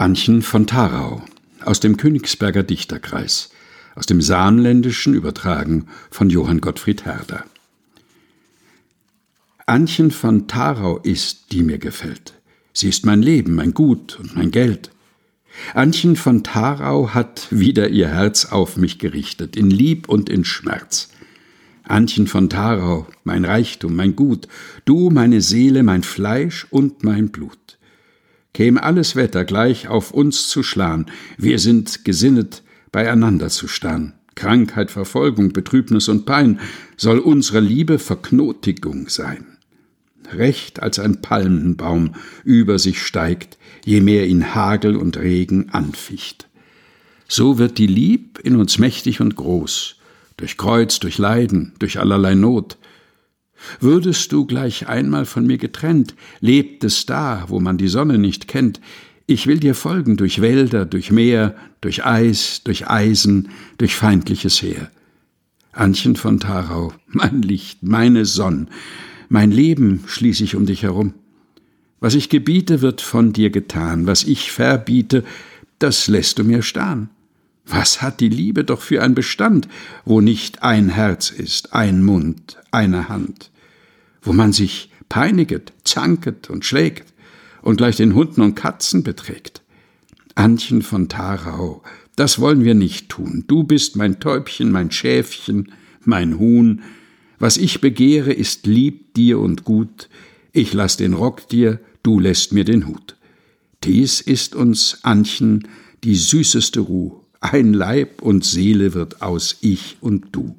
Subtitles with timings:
[0.00, 1.22] Anchen von Tharau
[1.62, 3.50] aus dem Königsberger Dichterkreis,
[3.94, 7.44] aus dem Samländischen übertragen von Johann Gottfried Herder.
[9.66, 12.32] Anchen von Tharau ist, die mir gefällt.
[12.72, 14.90] Sie ist mein Leben, mein Gut und mein Geld.
[15.74, 21.10] Anchen von Tharau hat wieder ihr Herz auf mich gerichtet, in Lieb und in Schmerz.
[21.82, 24.48] Anchen von Tharau, mein Reichtum, mein Gut,
[24.86, 27.76] du meine Seele, mein Fleisch und mein Blut.
[28.52, 31.06] Käm alles Wetter gleich auf uns zu schlagen,
[31.38, 34.14] wir sind gesinnet, beieinander zu starren.
[34.34, 36.60] Krankheit, Verfolgung, Betrübnis und Pein
[36.96, 39.46] soll unsere Liebe Verknotigung sein.
[40.32, 46.48] Recht als ein Palmenbaum über sich steigt, je mehr ihn Hagel und Regen anficht.
[47.28, 49.96] So wird die Lieb in uns mächtig und groß,
[50.36, 52.76] durch Kreuz, durch Leiden, durch allerlei Not.
[53.80, 58.80] Würdest du gleich einmal von mir getrennt, lebtest da, wo man die Sonne nicht kennt,
[59.26, 64.90] ich will dir folgen durch Wälder, durch Meer, durch Eis, durch Eisen, durch feindliches Heer.
[65.72, 68.68] Anchen von Tharau, mein Licht, meine Sonn,
[69.28, 71.14] mein Leben schließ ich um dich herum.
[72.00, 75.22] Was ich gebiete, wird von dir getan, was ich verbiete,
[75.78, 77.10] das lässt du mir starren.
[77.70, 79.68] Was hat die Liebe doch für ein Bestand,
[80.04, 83.50] wo nicht ein Herz ist, ein Mund, eine Hand,
[84.22, 87.12] wo man sich peiniget, zanket und schlägt
[87.62, 89.62] und gleich den Hunden und Katzen beträgt.
[90.34, 91.82] Antchen von Tharau,
[92.16, 93.44] das wollen wir nicht tun.
[93.46, 95.72] Du bist mein Täubchen, mein Schäfchen,
[96.04, 96.82] mein Huhn.
[97.38, 100.08] Was ich begehre, ist lieb dir und gut.
[100.52, 103.16] Ich lass den Rock dir, du lässt mir den Hut.
[103.84, 105.68] Dies ist uns, Antchen,
[106.02, 107.20] die süßeste Ruh.
[107.40, 110.58] Ein Leib und Seele wird aus ich und du.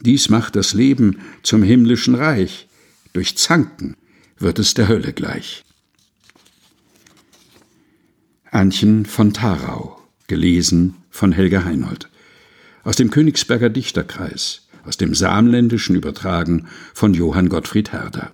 [0.00, 2.68] Dies macht das Leben zum himmlischen Reich.
[3.12, 3.96] Durch Zanken
[4.38, 5.64] wird es der Hölle gleich.
[8.50, 12.08] Anchen von Tharau, gelesen von Helga Heinold.
[12.84, 18.32] Aus dem Königsberger Dichterkreis, aus dem Samländischen übertragen von Johann Gottfried Herder.